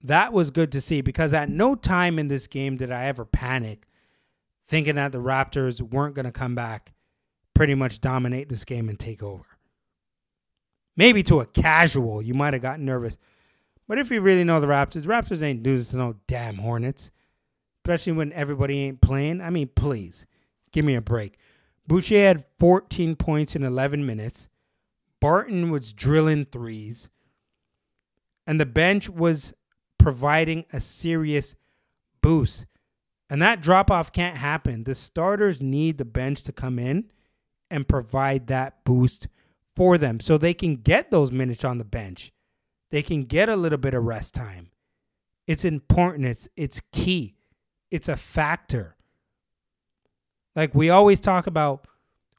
that 0.03 0.33
was 0.33 0.51
good 0.51 0.71
to 0.73 0.81
see 0.81 1.01
because 1.01 1.33
at 1.33 1.49
no 1.49 1.75
time 1.75 2.19
in 2.19 2.27
this 2.27 2.47
game 2.47 2.77
did 2.77 2.91
I 2.91 3.05
ever 3.05 3.25
panic 3.25 3.87
thinking 4.67 4.95
that 4.95 5.11
the 5.11 5.17
Raptors 5.17 5.81
weren't 5.81 6.15
going 6.15 6.25
to 6.25 6.31
come 6.31 6.55
back, 6.55 6.93
pretty 7.53 7.75
much 7.75 7.99
dominate 7.99 8.49
this 8.49 8.63
game 8.63 8.87
and 8.87 8.97
take 8.97 9.21
over. 9.21 9.45
Maybe 10.95 11.23
to 11.23 11.39
a 11.39 11.45
casual, 11.45 12.21
you 12.21 12.33
might 12.33 12.53
have 12.53 12.61
gotten 12.61 12.85
nervous. 12.85 13.17
But 13.87 13.97
if 13.97 14.09
you 14.11 14.21
really 14.21 14.43
know 14.43 14.59
the 14.59 14.67
Raptors, 14.67 15.03
Raptors 15.03 15.41
ain't 15.41 15.63
losing 15.63 15.91
to 15.91 15.97
no 15.97 16.15
damn 16.27 16.55
Hornets. 16.57 17.11
Especially 17.83 18.13
when 18.13 18.33
everybody 18.33 18.79
ain't 18.81 19.01
playing. 19.01 19.41
I 19.41 19.49
mean, 19.49 19.69
please, 19.75 20.25
give 20.71 20.85
me 20.85 20.95
a 20.95 21.01
break. 21.01 21.37
Boucher 21.87 22.15
had 22.15 22.45
14 22.59 23.15
points 23.15 23.55
in 23.55 23.63
11 23.63 24.05
minutes. 24.05 24.47
Barton 25.19 25.71
was 25.71 25.93
drilling 25.93 26.45
threes. 26.45 27.09
And 28.45 28.59
the 28.59 28.65
bench 28.65 29.09
was 29.09 29.53
providing 29.97 30.65
a 30.73 30.79
serious 30.79 31.55
boost. 32.21 32.65
And 33.29 33.41
that 33.41 33.61
drop 33.61 33.89
off 33.89 34.11
can't 34.11 34.37
happen. 34.37 34.83
The 34.83 34.95
starters 34.95 35.61
need 35.61 35.97
the 35.97 36.05
bench 36.05 36.43
to 36.43 36.51
come 36.51 36.77
in 36.77 37.11
and 37.69 37.87
provide 37.87 38.47
that 38.47 38.83
boost 38.83 39.27
for 39.75 39.97
them 39.97 40.19
so 40.19 40.37
they 40.37 40.53
can 40.53 40.75
get 40.75 41.11
those 41.11 41.31
minutes 41.31 41.63
on 41.63 41.77
the 41.77 41.85
bench. 41.85 42.31
They 42.89 43.01
can 43.01 43.23
get 43.23 43.47
a 43.47 43.55
little 43.55 43.77
bit 43.77 43.93
of 43.93 44.03
rest 44.03 44.33
time. 44.33 44.69
It's 45.47 45.63
important. 45.63 46.25
It's 46.25 46.49
it's 46.55 46.81
key. 46.91 47.37
It's 47.91 48.07
a 48.07 48.15
factor. 48.15 48.95
Like 50.55 50.73
we 50.73 50.89
always 50.89 51.19
talk 51.19 51.45
about 51.45 51.85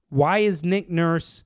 why 0.08 0.38
is 0.38 0.64
Nick 0.64 0.90
Nurse 0.90 1.44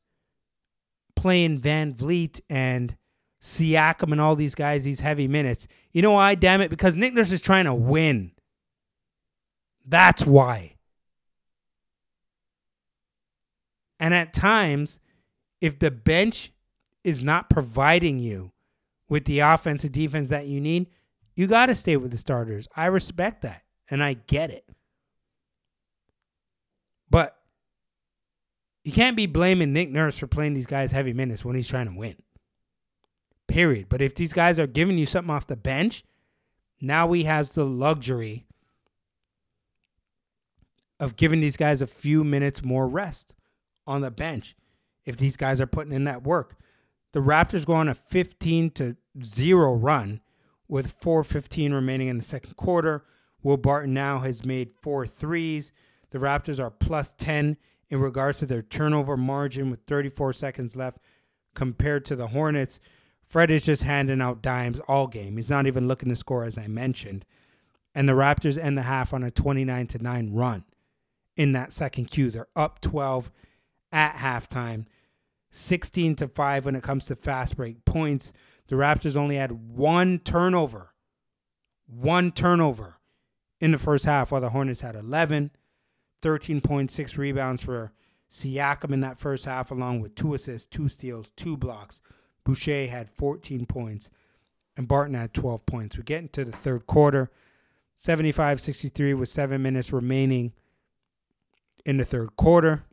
playing 1.14 1.60
VanVleet 1.60 2.40
and 2.48 2.96
Siakam 3.40 4.12
and 4.12 4.20
all 4.20 4.36
these 4.36 4.54
guys 4.54 4.84
these 4.84 5.00
heavy 5.00 5.28
minutes? 5.28 5.66
You 5.92 6.02
know 6.02 6.12
why, 6.12 6.34
damn 6.36 6.60
it? 6.60 6.70
Because 6.70 6.96
Nick 6.96 7.14
Nurse 7.14 7.32
is 7.32 7.40
trying 7.40 7.66
to 7.66 7.74
win. 7.74 8.32
That's 9.84 10.24
why. 10.24 10.76
And 13.98 14.12
at 14.12 14.32
times, 14.32 14.98
if 15.60 15.78
the 15.78 15.90
bench 15.90 16.52
is 17.02 17.22
not 17.22 17.48
providing 17.48 18.18
you 18.18 18.52
with 19.08 19.24
the 19.24 19.40
offense 19.40 19.84
and 19.84 19.92
defense 19.92 20.28
that 20.28 20.46
you 20.46 20.60
need, 20.60 20.88
you 21.34 21.46
got 21.46 21.66
to 21.66 21.74
stay 21.74 21.96
with 21.96 22.10
the 22.10 22.16
starters. 22.16 22.66
I 22.76 22.86
respect 22.86 23.42
that 23.42 23.62
and 23.90 24.02
I 24.02 24.14
get 24.14 24.50
it. 24.50 24.68
But 27.08 27.36
you 28.84 28.92
can't 28.92 29.16
be 29.16 29.26
blaming 29.26 29.72
Nick 29.72 29.90
Nurse 29.90 30.18
for 30.18 30.26
playing 30.26 30.54
these 30.54 30.66
guys 30.66 30.92
heavy 30.92 31.12
minutes 31.12 31.44
when 31.44 31.56
he's 31.56 31.68
trying 31.68 31.86
to 31.86 31.96
win. 31.96 32.16
Period. 33.48 33.88
But 33.88 34.02
if 34.02 34.14
these 34.14 34.32
guys 34.32 34.58
are 34.58 34.66
giving 34.66 34.98
you 34.98 35.06
something 35.06 35.34
off 35.34 35.46
the 35.46 35.56
bench, 35.56 36.04
now 36.80 37.10
he 37.12 37.24
has 37.24 37.50
the 37.50 37.64
luxury 37.64 38.46
of 40.98 41.16
giving 41.16 41.40
these 41.40 41.56
guys 41.56 41.82
a 41.82 41.86
few 41.86 42.24
minutes 42.24 42.62
more 42.62 42.88
rest 42.88 43.34
on 43.86 44.00
the 44.00 44.10
bench 44.10 44.56
if 45.04 45.16
these 45.16 45.36
guys 45.36 45.60
are 45.60 45.66
putting 45.66 45.92
in 45.92 46.04
that 46.04 46.24
work. 46.24 46.56
The 47.12 47.20
Raptors 47.20 47.64
go 47.64 47.74
on 47.74 47.88
a 47.88 47.94
15 47.94 48.70
to 48.72 48.96
0 49.24 49.74
run 49.74 50.20
with 50.68 50.98
4:15 51.00 51.72
remaining 51.72 52.08
in 52.08 52.18
the 52.18 52.24
second 52.24 52.56
quarter. 52.56 53.04
Will 53.46 53.56
Barton 53.56 53.94
now 53.94 54.18
has 54.18 54.44
made 54.44 54.72
four 54.82 55.06
threes. 55.06 55.70
The 56.10 56.18
Raptors 56.18 56.58
are 56.58 56.68
plus 56.68 57.12
10 57.12 57.56
in 57.88 58.00
regards 58.00 58.38
to 58.38 58.46
their 58.46 58.60
turnover 58.60 59.16
margin 59.16 59.70
with 59.70 59.78
34 59.86 60.32
seconds 60.32 60.74
left 60.74 60.98
compared 61.54 62.04
to 62.06 62.16
the 62.16 62.26
Hornets. 62.26 62.80
Fred 63.24 63.52
is 63.52 63.64
just 63.64 63.84
handing 63.84 64.20
out 64.20 64.42
dimes 64.42 64.80
all 64.88 65.06
game. 65.06 65.36
He's 65.36 65.48
not 65.48 65.68
even 65.68 65.86
looking 65.86 66.08
to 66.08 66.16
score 66.16 66.42
as 66.42 66.58
I 66.58 66.66
mentioned. 66.66 67.24
And 67.94 68.08
the 68.08 68.14
Raptors 68.14 68.58
end 68.58 68.76
the 68.76 68.82
half 68.82 69.14
on 69.14 69.22
a 69.22 69.30
29 69.30 69.86
to 69.86 70.02
9 70.02 70.32
run 70.32 70.64
in 71.36 71.52
that 71.52 71.72
second 71.72 72.06
Q. 72.06 72.32
They're 72.32 72.48
up 72.56 72.80
12 72.80 73.30
at 73.92 74.16
halftime, 74.16 74.86
16 75.52 76.16
to 76.16 76.26
5 76.26 76.64
when 76.64 76.74
it 76.74 76.82
comes 76.82 77.06
to 77.06 77.14
fast 77.14 77.56
break 77.56 77.84
points. 77.84 78.32
The 78.66 78.74
Raptors 78.74 79.14
only 79.14 79.36
had 79.36 79.52
one 79.52 80.18
turnover, 80.18 80.94
one 81.86 82.32
turnover 82.32 82.95
in 83.60 83.72
the 83.72 83.78
first 83.78 84.04
half, 84.04 84.32
while 84.32 84.40
the 84.40 84.50
Hornets 84.50 84.82
had 84.82 84.96
11, 84.96 85.50
13.6 86.22 87.18
rebounds 87.18 87.62
for 87.62 87.92
Siakam 88.30 88.92
in 88.92 89.00
that 89.00 89.18
first 89.18 89.44
half, 89.44 89.70
along 89.70 90.00
with 90.00 90.14
two 90.14 90.34
assists, 90.34 90.66
two 90.66 90.88
steals, 90.88 91.30
two 91.36 91.56
blocks. 91.56 92.00
Boucher 92.44 92.88
had 92.88 93.10
14 93.10 93.66
points, 93.66 94.10
and 94.76 94.88
Barton 94.88 95.14
had 95.14 95.34
12 95.34 95.66
points. 95.66 95.96
We 95.96 96.02
get 96.02 96.22
into 96.22 96.44
the 96.44 96.52
third 96.52 96.86
quarter, 96.86 97.30
75 97.94 98.60
63 98.60 99.14
with 99.14 99.28
seven 99.28 99.62
minutes 99.62 99.92
remaining 99.92 100.52
in 101.84 101.96
the 101.96 102.04
third 102.04 102.36
quarter. 102.36 102.84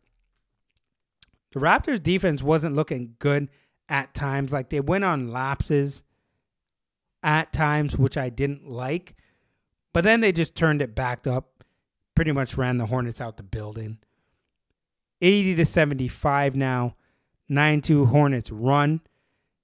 The 1.51 1.59
Raptors 1.59 2.01
defense 2.01 2.41
wasn't 2.41 2.75
looking 2.75 3.15
good 3.19 3.49
at 3.89 4.13
times. 4.13 4.51
Like 4.51 4.69
they 4.69 4.79
went 4.79 5.03
on 5.03 5.31
lapses 5.31 6.03
at 7.21 7.53
times, 7.53 7.97
which 7.97 8.17
I 8.17 8.29
didn't 8.29 8.67
like. 8.67 9.15
But 9.93 10.03
then 10.03 10.21
they 10.21 10.31
just 10.31 10.55
turned 10.55 10.81
it 10.81 10.95
back 10.95 11.27
up, 11.27 11.63
pretty 12.15 12.31
much 12.31 12.57
ran 12.57 12.77
the 12.77 12.87
Hornets 12.87 13.21
out 13.21 13.37
the 13.37 13.43
building. 13.43 13.99
80 15.21 15.55
to 15.55 15.65
75 15.65 16.55
now. 16.55 16.95
9 17.49 17.81
2 17.81 18.05
Hornets 18.05 18.51
run. 18.51 19.01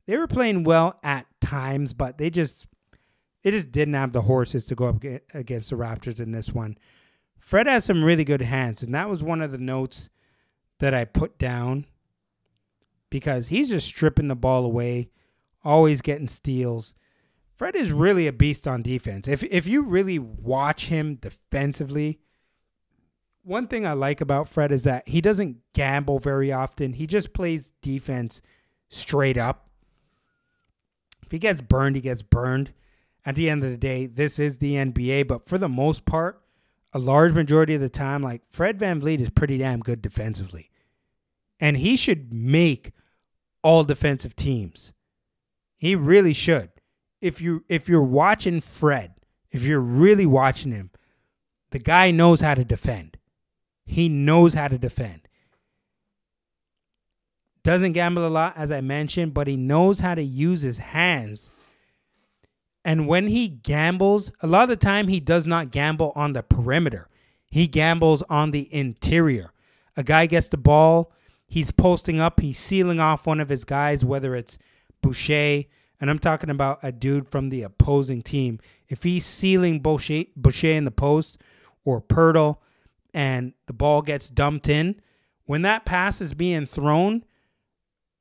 They 0.06 0.18
were 0.18 0.28
playing 0.28 0.64
well 0.64 1.00
at 1.04 1.26
times, 1.42 1.94
but 1.94 2.18
they 2.18 2.30
just 2.30 2.68
they 3.44 3.52
just 3.52 3.72
didn't 3.72 3.94
have 3.94 4.12
the 4.12 4.24
horses 4.24 4.66
to 4.66 4.76
go 4.76 4.90
up 4.90 5.04
against 5.34 5.70
the 5.70 5.76
Raptors 5.76 6.20
in 6.20 6.32
this 6.32 6.52
one. 6.52 6.78
Fred 7.38 7.68
has 7.68 7.86
some 7.86 8.04
really 8.04 8.26
good 8.26 8.42
hands, 8.42 8.84
and 8.84 8.94
that 8.94 9.10
was 9.10 9.24
one 9.24 9.42
of 9.42 9.52
the 9.52 9.58
notes 9.58 10.10
that 10.80 10.94
I 10.94 11.06
put 11.06 11.40
down 11.40 11.86
because 13.10 13.48
he's 13.48 13.70
just 13.70 13.88
stripping 13.88 14.28
the 14.28 14.36
ball 14.36 14.66
away, 14.66 15.10
always 15.64 16.02
getting 16.02 16.28
steals. 16.28 16.96
Fred 17.60 17.76
is 17.76 17.92
really 17.92 18.26
a 18.26 18.32
beast 18.32 18.70
on 18.70 18.82
defense. 18.82 19.28
If 19.28 19.44
if 19.44 19.68
you 19.68 19.82
really 19.82 20.18
watch 20.18 20.86
him 20.86 21.16
defensively, 21.16 22.22
one 23.44 23.68
thing 23.68 23.86
I 23.86 23.92
like 23.92 24.22
about 24.22 24.48
Fred 24.48 24.72
is 24.72 24.84
that 24.84 25.10
he 25.10 25.20
doesn't 25.20 25.58
gamble 25.74 26.20
very 26.20 26.54
often. 26.54 26.94
He 26.94 27.06
just 27.06 27.34
plays 27.34 27.74
defense 27.82 28.42
straight 28.88 29.38
up. 29.38 29.70
If 31.26 31.34
he 31.34 31.38
gets 31.38 31.62
burned, 31.62 31.98
he 31.98 32.02
gets 32.02 32.22
burned. 32.22 32.72
At 33.26 33.36
the 33.36 33.50
end 33.50 33.66
of 33.66 33.72
the 33.72 33.78
day, 33.78 34.06
this 34.06 34.40
is 34.40 34.60
the 34.60 34.76
NBA, 34.76 35.28
but 35.28 35.50
for 35.50 35.58
the 35.58 35.68
most 35.68 36.06
part, 36.06 36.42
a 36.94 36.98
large 36.98 37.34
majority 37.34 37.76
of 37.76 37.82
the 37.82 37.90
time, 37.90 38.22
like 38.22 38.42
Fred 38.50 38.80
VanVleet 38.80 39.20
is 39.20 39.30
pretty 39.30 39.58
damn 39.58 39.82
good 39.82 40.02
defensively. 40.02 40.72
And 41.60 41.76
he 41.76 41.98
should 41.98 42.34
make 42.34 42.94
all 43.62 43.84
defensive 43.84 44.38
teams. 44.38 44.94
He 45.76 45.94
really 45.94 46.34
should. 46.34 46.72
If 47.22 47.42
you 47.42 47.64
if 47.68 47.90
you're 47.90 48.02
watching 48.02 48.62
Fred, 48.62 49.14
if 49.52 49.64
you're 49.64 49.80
really 49.80 50.26
watching 50.26 50.72
him, 50.72 50.92
the 51.72 51.80
guy 51.80 52.12
knows 52.12 52.42
how 52.42 52.56
to 52.56 52.64
defend. 52.64 53.18
He 53.86 54.08
knows 54.10 54.54
how 54.54 54.68
to 54.68 54.78
defend. 54.78 55.28
Doesn't 57.64 57.94
gamble 57.94 58.26
a 58.26 58.30
lot, 58.30 58.54
as 58.56 58.72
I 58.72 58.82
mentioned, 58.82 59.34
but 59.34 59.48
he 59.48 59.58
knows 59.58 60.00
how 60.00 60.16
to 60.16 60.24
use 60.24 60.62
his 60.62 60.78
hands 60.78 61.52
and 62.86 63.08
when 63.08 63.28
he 63.28 63.48
gambles, 63.48 64.32
a 64.42 64.48
lot 64.48 64.64
of 64.64 64.70
the 64.70 64.76
time 64.76 65.08
he 65.08 65.20
does 65.20 65.46
not 65.46 65.72
gamble 65.72 66.14
on 66.16 66.34
the 66.34 66.44
perimeter. 66.44 67.08
He 67.50 67.68
gambles 67.68 68.24
on 68.24 68.52
the 68.52 68.74
interior. 68.74 69.52
A 69.98 70.04
guy 70.04 70.28
gets 70.28 70.48
the 70.48 70.58
ball, 70.58 71.12
he's 71.48 71.72
posting 71.72 72.20
up, 72.20 72.40
he's 72.40 72.58
sealing 72.58 73.00
off 73.00 73.28
one 73.28 73.40
of 73.40 73.50
his 73.50 73.66
guys, 73.66 74.06
whether 74.06 74.36
it's 74.36 74.58
Boucher, 75.02 75.64
and 76.00 76.10
I'm 76.10 76.20
talking 76.20 76.50
about 76.50 76.80
a 76.82 76.92
dude 76.92 77.30
from 77.30 77.50
the 77.50 77.64
opposing 77.64 78.22
team. 78.22 78.60
If 78.88 79.04
he's 79.04 79.26
sealing 79.26 79.82
Boucher, 79.82 80.26
Boucher 80.36 80.72
in 80.72 80.86
the 80.86 80.92
post 80.92 81.42
or 81.84 82.02
Poeltl 82.02 82.58
and 83.14 83.54
the 83.68 83.74
ball 83.74 84.02
gets 84.02 84.30
dumped 84.30 84.70
in, 84.70 85.02
when 85.46 85.64
that 85.64 85.86
pass 85.86 86.22
is 86.22 86.34
being 86.34 86.66
thrown, 86.66 87.26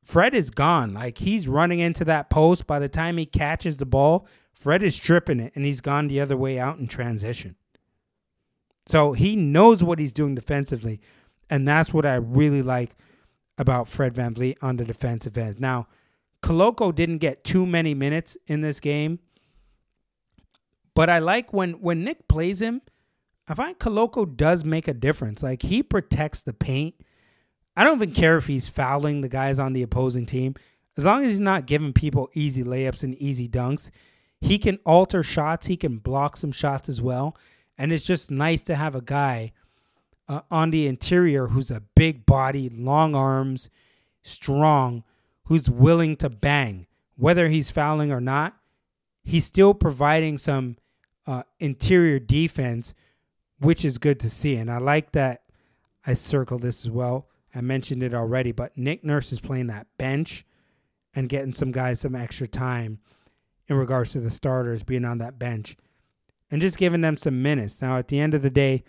Fred 0.03 0.35
is 0.35 0.51
gone. 0.51 0.95
Like 0.95 1.19
he's 1.19 1.47
running 1.47 1.79
into 1.79 2.05
that 2.07 2.31
post. 2.31 2.67
By 2.67 2.79
the 2.79 2.89
time 2.89 3.19
he 3.19 3.27
catches 3.27 3.77
the 3.77 3.87
ball, 3.87 4.27
Fred 4.53 4.83
is 4.83 4.97
stripping 4.97 5.39
it 5.39 5.53
and 5.55 5.65
he's 5.65 5.81
gone 5.81 6.09
the 6.09 6.21
other 6.21 6.37
way 6.37 6.59
out 6.59 6.79
in 6.79 6.89
transition. 6.89 7.57
So 8.87 9.13
he 9.13 9.37
knows 9.37 9.85
what 9.85 9.99
he's 9.99 10.13
doing 10.13 10.35
defensively. 10.35 11.01
And 11.51 11.69
that's 11.69 11.93
what 11.93 12.07
I 12.07 12.15
really 12.15 12.63
like 12.63 12.97
about 13.59 13.89
Fred 13.89 14.15
Van 14.15 14.35
VanVleet 14.35 14.57
on 14.63 14.77
the 14.77 14.85
defensive 14.85 15.37
end. 15.37 15.61
Now, 15.61 15.89
Koloko 16.43 16.95
didn't 16.95 17.19
get 17.19 17.45
too 17.45 17.67
many 17.67 17.95
minutes 17.95 18.37
in 18.47 18.61
this 18.61 18.81
game. 18.81 19.19
But 20.95 21.11
I 21.11 21.19
like 21.19 21.53
when 21.53 21.75
when 21.75 22.05
Nick 22.05 22.27
plays 22.29 22.61
him, 22.61 22.83
I 23.47 23.55
find 23.55 23.79
Koloko 23.79 24.37
does 24.37 24.65
make 24.65 24.89
a 24.89 24.95
difference. 24.95 25.43
Like 25.43 25.63
he 25.63 25.83
protects 25.83 26.43
the 26.43 26.53
paint. 26.53 26.95
I 27.77 27.85
don't 27.85 27.97
even 27.97 28.13
care 28.13 28.37
if 28.37 28.47
he's 28.47 28.69
fouling 28.69 29.21
the 29.21 29.29
guys 29.29 29.59
on 29.59 29.73
the 29.73 29.83
opposing 29.83 30.27
team. 30.27 30.55
As 30.97 31.05
long 31.05 31.23
as 31.23 31.31
he's 31.31 31.41
not 31.41 31.67
giving 31.67 31.93
people 31.93 32.29
easy 32.35 32.65
layups 32.65 33.05
and 33.05 33.15
easy 33.15 33.49
dunks, 33.49 33.91
he 34.41 34.59
can 34.59 34.81
alter 34.85 35.23
shots, 35.23 35.69
he 35.69 35.77
can 35.77 35.99
block 35.99 36.37
some 36.37 36.51
shots 36.51 36.89
as 36.89 37.01
well. 37.01 37.37
And 37.77 37.93
it's 37.93 38.05
just 38.05 38.31
nice 38.33 38.63
to 38.65 38.75
have 38.75 38.97
a 38.97 39.01
guy 39.01 39.53
uh, 40.29 40.41
on 40.51 40.71
the 40.71 40.89
interior 40.89 41.47
who's 41.47 41.71
a 41.71 41.83
big 41.95 42.27
body, 42.27 42.69
long 42.69 43.15
arms, 43.15 43.71
strong, 44.23 45.05
who's 45.49 45.69
willing 45.69 46.15
to 46.15 46.29
bang, 46.29 46.87
whether 47.17 47.49
he's 47.49 47.71
fouling 47.71 48.13
or 48.13 48.21
not. 48.21 48.55
He's 49.25 49.47
still 49.47 49.73
providing 49.75 50.37
some 50.37 50.77
uh, 51.27 51.43
interior 51.59 52.19
defense, 52.19 52.95
which 53.59 53.85
is 53.85 53.97
good 53.99 54.21
to 54.21 54.31
see. 54.31 54.57
And 54.57 54.71
I 54.71 54.79
like 54.79 55.13
that. 55.13 55.43
I 56.07 56.15
circled 56.15 56.63
this 56.63 56.85
as 56.85 56.91
well. 56.91 57.29
I 57.55 57.63
mentioned 57.63 58.03
it 58.03 58.15
already, 58.15 58.53
but 58.53 58.77
Nick 58.77 59.05
Nurse 59.05 59.33
is 59.33 59.41
playing 59.41 59.69
that 59.69 59.87
bench 59.97 60.45
and 61.15 61.31
getting 61.31 61.55
some 61.55 61.73
guys 61.73 62.01
some 62.01 62.15
extra 62.15 62.47
time 62.47 62.99
in 63.69 63.77
regards 63.77 64.13
to 64.13 64.21
the 64.21 64.31
starters 64.31 64.83
being 64.83 65.05
on 65.05 65.19
that 65.19 65.39
bench 65.39 65.77
and 66.51 66.61
just 66.61 66.77
giving 66.77 67.01
them 67.01 67.17
some 67.17 67.43
minutes. 67.43 67.81
Now, 67.81 67.97
at 67.97 68.09
the 68.09 68.21
end 68.21 68.35
of 68.35 68.43
the 68.43 68.51
day, 68.51 68.85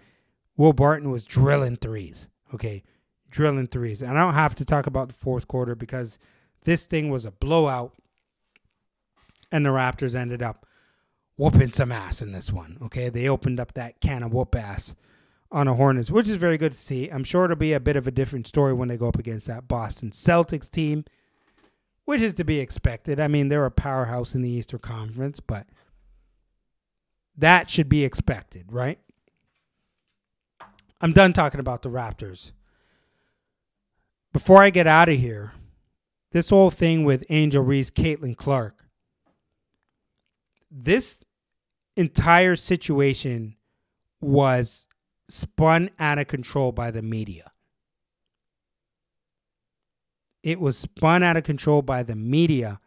Will 0.57 0.73
Barton 0.73 1.09
was 1.09 1.23
drilling 1.23 1.77
threes. 1.77 2.27
Okay, 2.53 2.83
drilling 3.29 3.67
threes. 3.67 4.01
And 4.01 4.17
I 4.17 4.21
don't 4.21 4.33
have 4.33 4.55
to 4.55 4.65
talk 4.65 4.87
about 4.87 5.07
the 5.07 5.13
fourth 5.15 5.47
quarter 5.47 5.73
because 5.73 6.19
this 6.63 6.85
thing 6.85 7.09
was 7.09 7.25
a 7.25 7.31
blowout. 7.31 7.93
And 9.51 9.65
the 9.65 9.69
Raptors 9.69 10.13
ended 10.13 10.43
up 10.43 10.65
whooping 11.37 11.71
some 11.71 11.91
ass 11.91 12.21
in 12.21 12.33
this 12.33 12.51
one. 12.51 12.77
Okay, 12.83 13.09
they 13.09 13.27
opened 13.27 13.59
up 13.59 13.73
that 13.73 13.99
can 13.99 14.23
of 14.23 14.33
whoop 14.33 14.55
ass 14.55 14.95
on 15.51 15.67
a 15.67 15.73
Hornets, 15.73 16.11
which 16.11 16.27
is 16.29 16.35
very 16.35 16.57
good 16.57 16.73
to 16.73 16.77
see. 16.77 17.07
I'm 17.07 17.23
sure 17.23 17.45
it'll 17.45 17.55
be 17.55 17.73
a 17.73 17.79
bit 17.79 17.95
of 17.95 18.05
a 18.05 18.11
different 18.11 18.45
story 18.45 18.73
when 18.73 18.89
they 18.89 18.97
go 18.97 19.07
up 19.07 19.17
against 19.17 19.47
that 19.47 19.67
Boston 19.67 20.11
Celtics 20.11 20.69
team, 20.69 21.05
which 22.05 22.21
is 22.21 22.33
to 22.35 22.43
be 22.43 22.59
expected. 22.59 23.19
I 23.19 23.27
mean, 23.27 23.49
they're 23.49 23.65
a 23.65 23.71
powerhouse 23.71 24.35
in 24.35 24.41
the 24.41 24.49
Eastern 24.49 24.79
Conference, 24.79 25.39
but 25.39 25.65
that 27.35 27.69
should 27.69 27.89
be 27.89 28.03
expected, 28.03 28.71
right? 28.71 28.99
I'm 31.01 31.13
done 31.13 31.33
talking 31.33 31.59
about 31.59 31.81
the 31.81 31.89
Raptors. 31.89 32.51
Before 34.33 34.61
I 34.61 34.69
get 34.69 34.85
out 34.85 35.09
of 35.09 35.17
here, 35.17 35.53
this 36.31 36.49
whole 36.49 36.71
thing 36.71 37.03
with 37.03 37.23
Angel 37.29 37.63
Reese, 37.63 37.89
Caitlin 37.89 38.37
Clark, 38.37 38.85
this 40.71 41.21
entire 41.95 42.55
situation 42.55 43.55
was 44.21 44.87
spun 45.27 45.89
out 45.99 46.19
of 46.19 46.27
control 46.27 46.71
by 46.71 46.91
the 46.91 47.01
media. 47.01 47.51
It 50.43 50.59
was 50.59 50.77
spun 50.77 51.23
out 51.23 51.37
of 51.37 51.43
control 51.43 51.81
by 51.81 52.03
the 52.03 52.15
media 52.15 52.79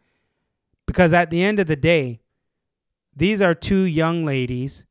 because 0.85 1.13
at 1.13 1.29
the 1.29 1.43
end 1.43 1.59
of 1.59 1.67
the 1.67 1.75
day, 1.75 2.19
these 3.15 3.41
are 3.41 3.53
two 3.53 3.83
young 3.83 4.25
ladies 4.25 4.85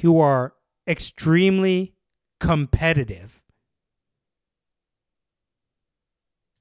who 0.00 0.18
are 0.18 0.54
extremely 0.86 1.94
competitive. 2.40 3.42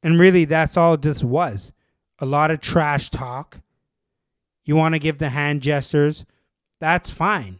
And 0.07 0.17
really, 0.17 0.45
that's 0.45 0.77
all 0.77 0.95
this 0.95 1.21
was 1.21 1.73
a 2.19 2.25
lot 2.25 2.49
of 2.49 2.61
trash 2.61 3.09
talk. 3.09 3.59
You 4.63 4.77
want 4.77 4.95
to 4.95 4.99
give 4.99 5.17
the 5.17 5.31
hand 5.31 5.61
gestures, 5.61 6.23
that's 6.79 7.09
fine. 7.09 7.59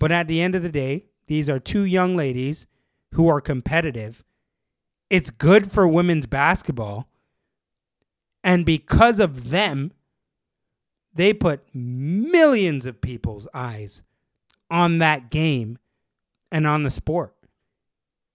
But 0.00 0.10
at 0.10 0.26
the 0.26 0.40
end 0.40 0.56
of 0.56 0.64
the 0.64 0.68
day, 0.68 1.04
these 1.28 1.48
are 1.48 1.60
two 1.60 1.84
young 1.84 2.16
ladies 2.16 2.66
who 3.12 3.28
are 3.28 3.40
competitive. 3.40 4.24
It's 5.08 5.30
good 5.30 5.70
for 5.70 5.86
women's 5.86 6.26
basketball. 6.26 7.06
And 8.42 8.66
because 8.66 9.20
of 9.20 9.50
them, 9.50 9.92
they 11.14 11.32
put 11.32 11.62
millions 11.72 12.86
of 12.86 13.00
people's 13.00 13.46
eyes 13.54 14.02
on 14.68 14.98
that 14.98 15.30
game 15.30 15.78
and 16.50 16.66
on 16.66 16.82
the 16.82 16.90
sport. 16.90 17.36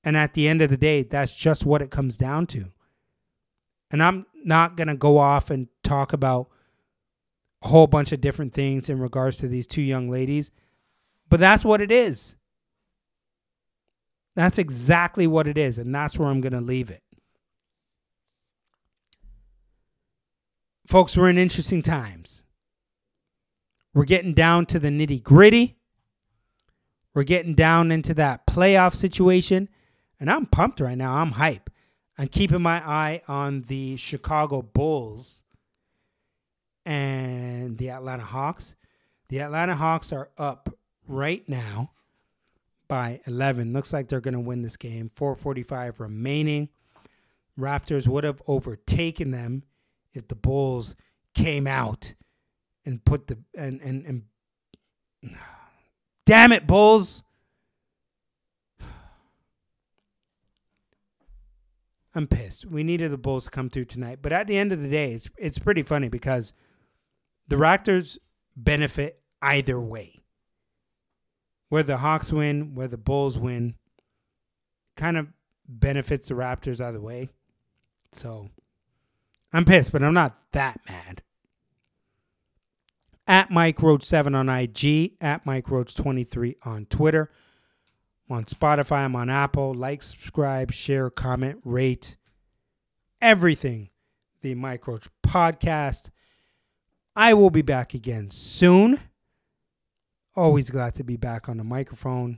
And 0.06 0.15
at 0.15 0.36
the 0.36 0.48
end 0.48 0.62
of 0.62 0.70
the 0.70 0.78
day, 0.78 1.02
that's 1.04 1.34
just 1.34 1.65
what 1.65 1.82
it 1.82 1.89
comes 1.89 2.15
down 2.15 2.46
to. 2.48 2.72
And 3.89 4.04
I'm 4.04 4.28
not 4.44 4.78
going 4.78 4.88
to 4.88 4.96
go 4.96 5.18
off 5.18 5.50
and 5.50 5.68
talk 5.84 6.13
about 6.13 6.50
a 7.63 7.68
whole 7.68 7.88
bunch 7.88 8.12
of 8.12 8.22
different 8.22 8.54
things 8.54 8.89
in 8.89 9.00
regards 9.00 9.38
to 9.38 9.48
these 9.48 9.65
two 9.65 9.82
young 9.82 10.10
ladies, 10.10 10.52
but 11.30 11.39
that's 11.39 11.65
what 11.65 11.82
it 11.82 11.91
is. 11.91 12.36
That's 14.36 14.60
exactly 14.60 15.26
what 15.26 15.48
it 15.48 15.58
is. 15.58 15.80
And 15.80 15.96
that's 15.96 16.20
where 16.20 16.30
I'm 16.30 16.41
going 16.41 16.54
to 16.54 16.62
leave 16.62 16.91
it. 16.91 17.02
Folks, 20.88 21.18
we're 21.18 21.30
in 21.30 21.38
interesting 21.38 21.82
times. 21.82 22.44
We're 23.94 24.06
getting 24.06 24.34
down 24.34 24.68
to 24.68 24.78
the 24.78 24.89
nitty 24.89 25.24
gritty. 25.24 25.78
We're 27.13 27.24
getting 27.24 27.56
down 27.56 27.91
into 27.91 28.13
that 28.15 28.46
playoff 28.46 28.94
situation. 28.94 29.70
And 30.19 30.30
I'm 30.30 30.45
pumped 30.45 30.80
right 30.80 30.97
now. 30.97 31.17
I'm 31.17 31.32
hype. 31.32 31.69
I'm 32.17 32.28
keeping 32.28 32.62
my 32.62 32.78
eye 32.88 33.21
on 33.28 33.63
the 33.63 33.97
Chicago 33.97 34.62
Bulls 34.62 35.43
and 36.86 37.78
the 37.78 37.89
Atlanta 37.89 38.23
Hawks. 38.23 38.75
The 39.28 39.41
Atlanta 39.41 39.75
Hawks 39.75 40.13
are 40.13 40.30
up 40.38 40.69
right 41.08 41.47
now 41.49 41.91
by 42.88 43.19
11. 43.25 43.73
Looks 43.73 43.91
like 43.91 44.08
they're 44.08 44.21
going 44.21 44.34
to 44.36 44.39
win 44.39 44.62
this 44.62 44.78
game. 44.78 45.10
445 45.10 45.99
remaining. 45.99 46.69
Raptors 47.60 48.08
would 48.08 48.23
have 48.23 48.41
overtaken 48.47 49.32
them 49.32 49.63
if 50.13 50.28
the 50.28 50.36
Bulls 50.36 50.95
came 51.34 51.67
out 51.67 52.15
and 52.86 53.04
put 53.04 53.28
the 53.28 53.38
and 53.58 53.82
and 53.82 54.06
and 54.06 54.23
damn 56.25 56.51
it, 56.51 56.67
Bulls. 56.67 57.23
I'm 62.15 62.28
pissed. 62.28 62.65
We 62.65 62.84
needed 62.84 63.12
the 63.12 63.17
Bulls 63.17 63.45
to 63.45 63.51
come 63.51 63.69
through 63.69 63.86
tonight, 63.86 64.19
but 64.21 64.32
at 64.32 64.47
the 64.47 64.58
end 64.58 64.71
of 64.71 64.82
the 64.82 64.89
day, 64.89 65.13
it's 65.13 65.30
it's 65.38 65.60
pretty 65.60 65.84
funny 65.84 66.10
because 66.10 66.54
the 67.47 67.58
Raptors 67.58 68.17
benefit 68.56 69.21
either 69.41 69.80
way. 69.80 70.21
Whether 71.69 71.93
the 71.93 71.97
Hawks 71.97 72.32
win, 72.32 72.73
whether 72.73 72.91
the 72.91 72.97
Bulls 72.97 73.38
win, 73.38 73.75
kind 74.95 75.17
of 75.17 75.28
benefits 75.67 76.30
the 76.30 76.36
Raptors 76.36 76.80
either 76.80 77.01
way. 77.01 77.30
So 78.12 78.49
I'm 79.51 79.65
pissed, 79.65 79.91
but 79.91 80.01
I'm 80.01 80.13
not 80.13 80.38
that 80.54 80.80
mad 80.88 81.21
at 83.28 83.49
Mike 83.49 83.82
Roach 83.82 84.04
7 84.04 84.36
on 84.36 84.49
IG, 84.49 85.13
at 85.19 85.45
Mike 85.45 85.69
Roach 85.69 85.95
23 85.95 86.58
on 86.63 86.86
Twitter. 86.86 87.32
I'm 88.30 88.38
on 88.38 88.46
Spotify, 88.46 89.06
I'm 89.06 89.16
on 89.16 89.30
Apple. 89.30 89.74
Like, 89.74 90.02
subscribe, 90.04 90.72
share, 90.72 91.10
comment, 91.10 91.60
rate 91.64 92.18
everything. 93.22 93.90
The 94.42 94.54
Mike 94.54 94.88
Roach 94.88 95.08
podcast. 95.26 96.12
I 97.16 97.34
will 97.34 97.50
be 97.50 97.64
back 97.64 97.94
again 97.96 98.30
soon. 98.30 99.00
Always 100.36 100.70
glad 100.70 100.94
to 100.96 101.04
be 101.04 101.18
back 101.18 101.50
on 101.50 101.58
the 101.58 101.64
microphone. 101.64 102.38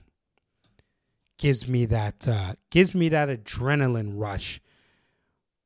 Gives 1.38 1.68
me 1.68 1.86
that 1.88 2.28
uh, 2.28 2.54
gives 2.72 2.96
me 2.96 3.10
that 3.10 3.28
adrenaline 3.28 4.14
rush 4.16 4.62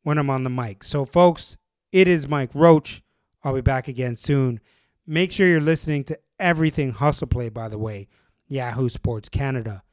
when 0.03 0.17
I'm 0.17 0.29
on 0.29 0.43
the 0.43 0.49
mic. 0.49 0.83
So, 0.83 1.05
folks, 1.05 1.55
it 1.91 2.07
is 2.07 2.27
Mike 2.27 2.55
Roach. 2.55 3.03
I'll 3.43 3.53
be 3.53 3.61
back 3.61 3.87
again 3.87 4.15
soon. 4.15 4.59
Make 5.05 5.31
sure 5.31 5.47
you're 5.47 5.61
listening 5.61 6.03
to 6.05 6.19
everything 6.39 6.91
Hustle 6.91 7.27
Play, 7.27 7.49
by 7.49 7.67
the 7.67 7.77
way, 7.77 8.07
Yahoo 8.47 8.89
Sports 8.89 9.29
Canada. 9.29 9.83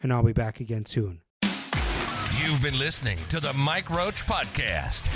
And 0.00 0.12
I'll 0.12 0.22
be 0.22 0.32
back 0.32 0.60
again 0.60 0.86
soon. 0.86 1.20
You've 2.40 2.62
been 2.62 2.78
listening 2.78 3.18
to 3.30 3.40
the 3.40 3.52
Mike 3.52 3.90
Roach 3.90 4.24
Podcast, 4.24 5.06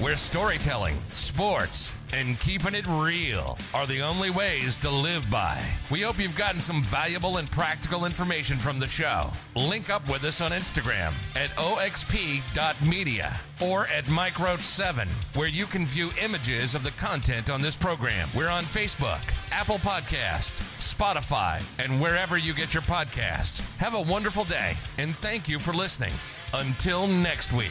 where 0.00 0.16
storytelling, 0.16 0.96
sports, 1.14 1.94
and 2.12 2.38
keeping 2.40 2.74
it 2.74 2.86
real 2.86 3.58
are 3.72 3.86
the 3.86 4.00
only 4.00 4.30
ways 4.30 4.76
to 4.78 4.90
live 4.90 5.28
by. 5.30 5.64
We 5.90 6.00
hope 6.00 6.18
you've 6.18 6.36
gotten 6.36 6.60
some 6.60 6.82
valuable 6.82 7.36
and 7.36 7.50
practical 7.50 8.04
information 8.04 8.58
from 8.58 8.78
the 8.78 8.86
show. 8.86 9.32
Link 9.54 9.90
up 9.90 10.08
with 10.08 10.24
us 10.24 10.40
on 10.40 10.50
Instagram 10.50 11.12
at 11.36 11.50
oxp.media 11.56 13.40
or 13.62 13.86
at 13.86 14.10
Mike 14.10 14.38
Roach 14.38 14.62
7, 14.62 15.08
where 15.34 15.48
you 15.48 15.66
can 15.66 15.86
view 15.86 16.10
images 16.22 16.74
of 16.74 16.82
the 16.82 16.90
content 16.92 17.48
on 17.48 17.62
this 17.62 17.76
program. 17.76 18.28
We're 18.34 18.48
on 18.48 18.64
Facebook, 18.64 19.22
Apple 19.52 19.78
Podcast, 19.78 20.54
Spotify, 20.78 21.62
and 21.78 22.00
wherever 22.00 22.36
you 22.36 22.52
get 22.52 22.74
your 22.74 22.82
podcasts. 22.82 23.60
Have 23.78 23.94
a 23.94 24.02
wonderful 24.02 24.44
day, 24.44 24.74
and 24.98 25.14
thank 25.16 25.48
you 25.48 25.58
for 25.58 25.72
listening. 25.72 26.12
Until 26.52 27.06
next 27.06 27.52
week. 27.52 27.70